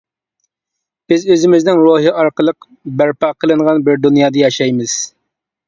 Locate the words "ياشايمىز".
4.47-5.01